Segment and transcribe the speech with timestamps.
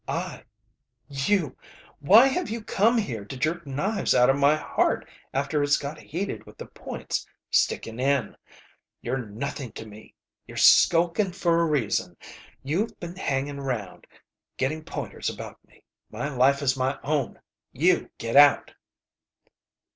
[0.07, 0.45] I
[1.09, 1.55] You
[1.99, 5.99] Why have you come here to jerk knives out of my heart after it's got
[5.99, 8.35] healed with the points sticking in?
[9.03, 10.15] You're nothing to me.
[10.47, 12.17] You're skulking for a reason.
[12.63, 14.07] You've been hanging around,
[14.57, 15.83] getting pointers about me.
[16.09, 17.39] My life is my own!
[17.71, 18.73] You get out!"